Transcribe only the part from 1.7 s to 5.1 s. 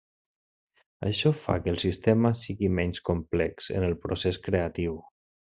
el sistema sigui menys complex en el procés creatiu.